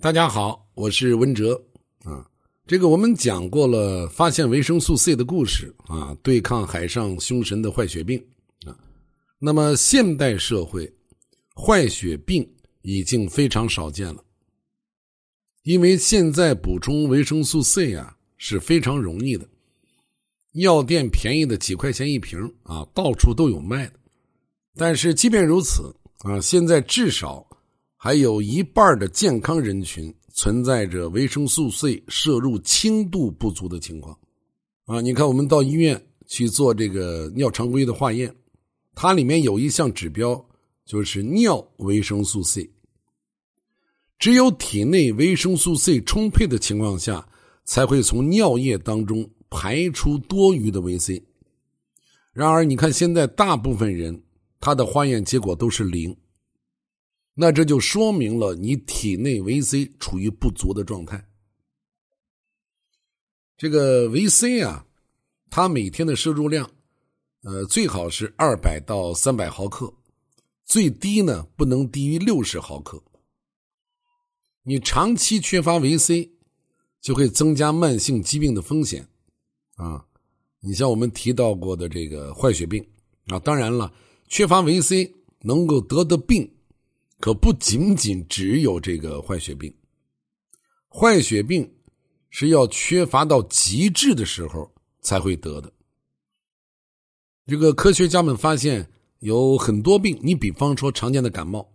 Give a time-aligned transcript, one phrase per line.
[0.00, 1.64] 大家好，我是文哲
[2.02, 2.28] 啊。
[2.66, 8.22] 这个我们讲过了，发现维生素 C 的故事啊，对抗海上凶神的坏血病
[8.66, 8.76] 啊。
[9.38, 10.92] 那么现代社会，
[11.54, 12.46] 坏血病
[12.82, 14.22] 已经非常少见了，
[15.62, 19.48] 因为现在补充维生素 C 啊是非常容易的，
[20.54, 23.94] 药店便宜的几块钱一瓶啊，到处都有卖的。
[24.76, 27.48] 但是即便如此啊，现在至少。
[28.04, 34.14] 还有一半的健康人群存在着维生素 C 摄入轻度不足的情况，
[34.84, 38.30] 啊，你看我们到医院去做这个尿常规的化验，
[38.94, 40.46] 它里面有一项指标
[40.84, 42.70] 就是尿维生素 C。
[44.18, 47.26] 只有体内维生素 C 充沛的情况下，
[47.64, 51.24] 才会从尿液当中排出多余的维 C。
[52.34, 54.22] 然而，你看现在大部分人
[54.60, 56.14] 他的化验结果都是零。
[57.36, 61.28] 那这就说明了你体内维 C 处于不足的状态。
[63.56, 64.86] 这个维 C 啊，
[65.50, 66.70] 它每天的摄入量，
[67.42, 69.92] 呃，最好是二百到三百毫克，
[70.64, 73.02] 最低呢不能低于六十毫克。
[74.62, 76.30] 你长期缺乏维 C，
[77.00, 79.06] 就会增加慢性疾病的风险
[79.74, 80.06] 啊。
[80.60, 82.86] 你像我们提到过的这个坏血病
[83.26, 83.92] 啊，当然了，
[84.28, 86.48] 缺乏维 C 能够得的病。
[87.24, 89.74] 可不仅仅只有这个坏血病，
[90.90, 91.66] 坏血病
[92.28, 95.72] 是要缺乏到极致的时候才会得的。
[97.46, 98.86] 这个科学家们发现
[99.20, 101.66] 有很多病，你比方说常见的感冒，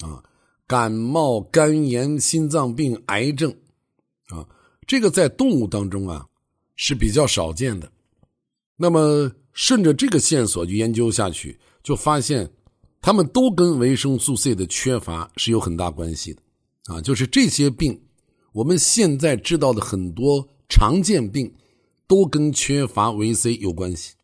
[0.00, 0.22] 啊，
[0.66, 3.50] 感冒、肝炎、心脏病、癌症，
[4.26, 4.46] 啊，
[4.86, 6.28] 这个在动物当中啊
[6.76, 7.90] 是比较少见的。
[8.76, 12.46] 那么顺着这个线索去研究下去，就发现。
[13.04, 16.40] 他们都跟维生素 C 的缺乏是有很大关系的，
[16.86, 18.00] 啊，就是这些病，
[18.54, 21.54] 我们现在知道的很多常见病，
[22.06, 24.14] 都跟缺乏维 C 有关系。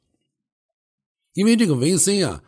[1.35, 2.43] 因为这个维 C 啊，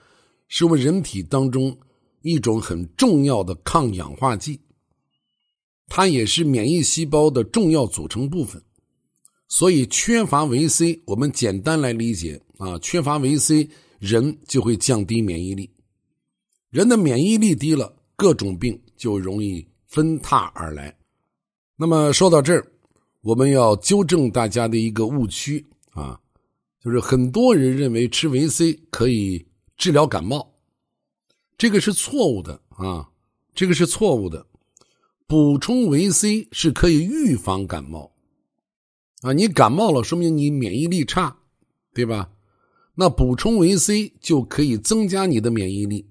[0.49, 1.79] 是我们人体当中
[2.23, 4.59] 一种很重要的抗氧化剂，
[5.87, 8.63] 它也是免疫细胞的重要组成部分，
[9.49, 15.69] 所以缺乏维 C，我们简单来理解啊，缺乏维 C，人就会降低免疫力。
[16.73, 20.97] 人的免疫力低了，各种病就容易纷沓而来。
[21.77, 22.67] 那么说到这儿，
[23.21, 26.19] 我们要纠正大家的一个误区啊，
[26.83, 29.47] 就是很多人认为吃维 C 可以
[29.77, 30.55] 治疗感冒，
[31.59, 33.11] 这个是错误的啊，
[33.55, 34.47] 这个是错误的。
[35.27, 38.13] 补充维 C 是可以预防感冒
[39.21, 41.37] 啊，你感冒了，说明你免疫力差，
[41.93, 42.31] 对吧？
[42.95, 46.09] 那补充维 C 就可以增加你的免疫力。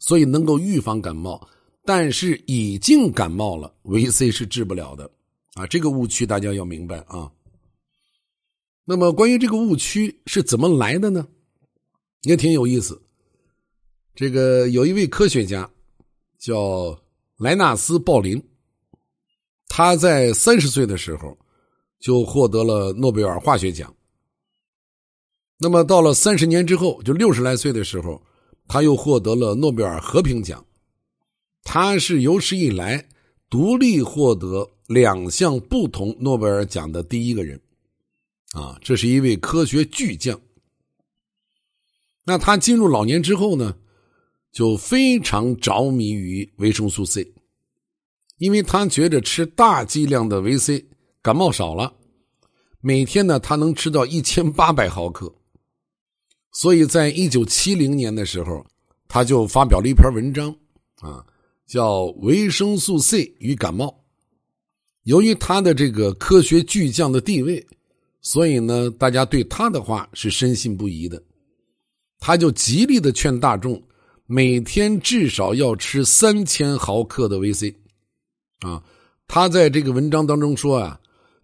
[0.00, 1.46] 所以能够预防感冒，
[1.84, 5.08] 但是已经感冒了，维 C 是治不了的
[5.54, 5.66] 啊！
[5.66, 7.30] 这个误区大家要明白啊。
[8.86, 11.28] 那么关于这个误区是怎么来的呢？
[12.22, 13.00] 也挺有意思。
[14.14, 15.70] 这个有一位科学家
[16.38, 16.98] 叫
[17.36, 18.42] 莱纳斯·鲍林，
[19.68, 21.36] 他在三十岁的时候
[22.00, 23.94] 就获得了诺贝尔化学奖。
[25.58, 28.20] 那么到了三十年之后，就六十来岁的时候。
[28.72, 30.64] 他又获得了诺贝尔和平奖，
[31.64, 33.08] 他是有史以来
[33.48, 37.60] 独立获得两项不同诺贝尔奖的第一个人，
[38.52, 40.40] 啊，这是一位科学巨匠。
[42.24, 43.74] 那他进入老年之后呢，
[44.52, 47.34] 就非常着迷于维生素 C，
[48.38, 50.86] 因为他觉得吃大剂量的维 C
[51.20, 51.92] 感冒少了，
[52.80, 55.34] 每天呢他能吃到一千八百毫克。
[56.52, 58.66] 所以在一九七零年的时候，
[59.06, 60.54] 他就发表了一篇文章，
[60.96, 61.24] 啊，
[61.66, 63.86] 叫《维生素 C 与感冒》。
[65.04, 67.66] 由于他的这个科学巨匠的地位，
[68.20, 71.22] 所以呢，大家对他的话是深信不疑的。
[72.18, 73.82] 他就极力的劝大众，
[74.26, 77.74] 每天至少要吃三千毫克的维 C。
[78.60, 78.82] 啊，
[79.26, 81.00] 他在这个文章当中说啊，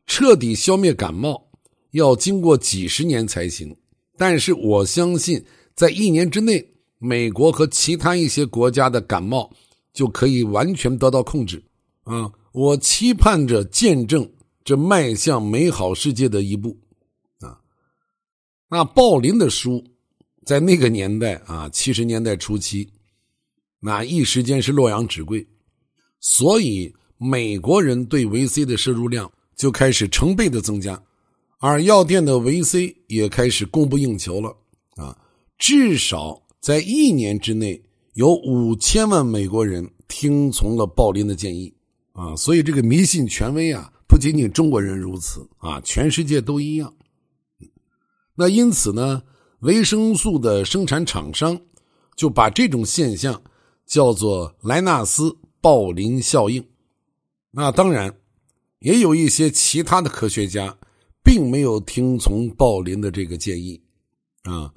[0.06, 1.48] 彻底消灭感冒
[1.92, 3.74] 要经过几十年才行。
[4.16, 6.66] 但是我相信，在一年之内，
[6.98, 9.50] 美国和其他一些国家的感冒
[9.92, 11.62] 就可以完全得到控制。
[12.04, 14.28] 啊，我期盼着见证
[14.64, 16.76] 这迈向美好世界的一步。
[17.40, 17.60] 啊，
[18.70, 19.84] 那鲍林的书，
[20.44, 22.88] 在那个年代啊，七十年代初期，
[23.80, 25.46] 那一时间是洛阳纸贵，
[26.20, 31.02] 所以美国人对维 C 的摄入量就开始成倍的增加。
[31.58, 34.54] 而药店的维 C 也开始供不应求了
[34.96, 35.16] 啊！
[35.58, 37.82] 至少在一年之内，
[38.14, 41.72] 有五千万美国人听从了鲍林的建议
[42.12, 46.94] 啊，所以这个迷信权威啊，不仅仅中国人如此啊，全世界都一样。
[48.34, 49.22] 那因此呢，
[49.60, 51.58] 维生素的生产厂商
[52.14, 53.42] 就把这种现象
[53.86, 56.62] 叫做莱纳斯鲍林效应。
[57.50, 58.14] 那当然，
[58.80, 60.76] 也有一些其他的科学家
[61.26, 63.80] 并没有听从鲍林的这个建议
[64.44, 64.72] 啊，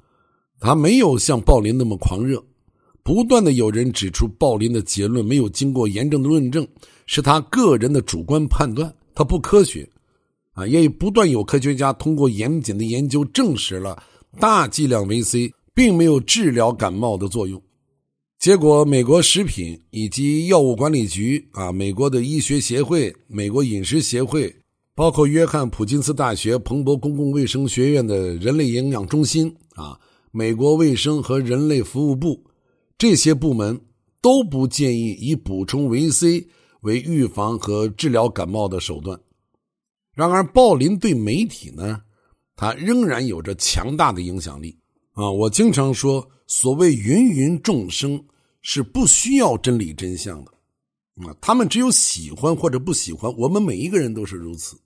[0.58, 2.44] 他没有像鲍林那么狂热。
[3.04, 6.66] 不断的有人指出，鲍林的结论没有经过严正的论证，
[7.06, 9.88] 是他个人的主观判断，他不科学，
[10.54, 14.02] 啊，也不断有科学家通过严谨的研究证实了
[14.40, 17.62] 大剂量维 C 并没有治疗感冒的作用。
[18.40, 24.52] 结果，美国食品以及药物管理局啊，美国的医学协会、美国饮食协会，
[25.00, 29.98] 包括约翰普金斯大学彭博公共卫生学院的人类营养中心啊，
[30.30, 32.44] 美国卫生和人类服务部。
[32.98, 33.80] 这些部门
[34.20, 36.46] 都不建议以补充维 C
[36.82, 39.18] 为预防和治疗感冒的手段。
[40.14, 42.02] 然而，鲍林对媒体呢，
[42.54, 44.78] 他仍然有着强大的影响力
[45.14, 45.30] 啊！
[45.30, 48.22] 我经常说，所谓芸芸众生
[48.60, 50.52] 是不需要真理真相的
[51.26, 53.34] 啊，他们只有喜欢或者不喜欢。
[53.38, 54.78] 我们每一个人都是如此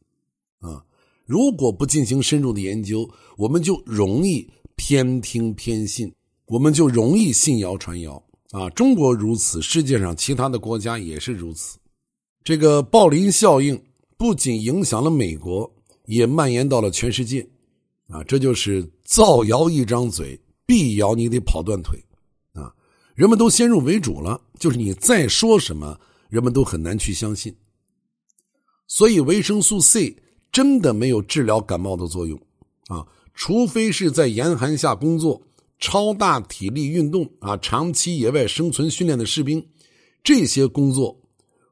[0.68, 0.82] 啊！
[1.24, 6.12] 如果不进行深入的研究，我们就容易偏听偏信。
[6.46, 8.68] 我们就容易信谣传谣啊！
[8.70, 11.78] 中国如此，世界上其他的国家也是如此。
[12.42, 13.82] 这个暴林效应
[14.18, 15.72] 不仅影响了美国，
[16.04, 17.48] 也蔓延到了全世界
[18.08, 18.22] 啊！
[18.24, 21.98] 这就是造谣一张嘴，辟谣你得跑断腿
[22.52, 22.70] 啊！
[23.14, 27.56] 人们都先入为主了，就是你再说什么，人们都很难去相信。
[28.86, 30.14] 所以维生素 C
[30.54, 32.40] 真的没有治疗感冒的作用
[32.86, 33.04] 啊！
[33.34, 35.42] 除非是在严寒下工作。
[35.80, 39.62] 超大体力运动啊，长期野外生存训练的士兵，
[40.22, 41.20] 这些工作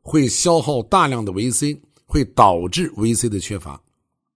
[0.03, 3.81] 会消耗大量的维 C，会导致维 C 的缺乏。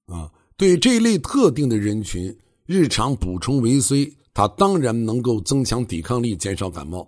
[0.07, 2.35] 啊，对这一类特定的人群，
[2.65, 7.07] 日常补充维 C，它当然能够增强抵抗力，减少感冒，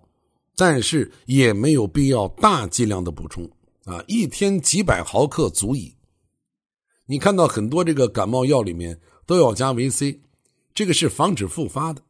[0.57, 3.49] 但是也没有必要大剂量的补充
[3.85, 5.95] 啊，一天几百毫克足矣。
[7.11, 10.21] 你看到很多这个感冒药里面都要加维 C，
[10.75, 12.03] 这个是防止复发的。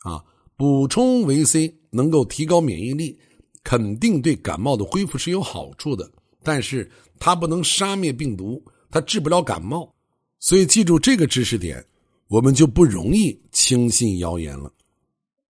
[0.00, 0.22] 啊，
[0.54, 3.18] 补充维 C 能够提高免疫力，
[3.64, 6.12] 肯定对感冒的恢复是有好处的。
[6.42, 9.90] 但是它不能杀灭病毒，它治不了感冒。
[10.38, 11.82] 所以记住这个知识点，
[12.28, 14.70] 我们就不容易轻信谣言了。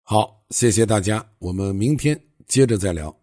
[0.03, 3.18] 好，谢谢大家，我们明天接着再聊。